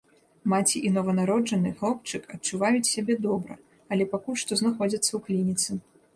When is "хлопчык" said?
1.81-2.23